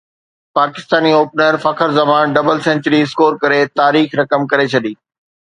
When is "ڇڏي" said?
4.75-4.93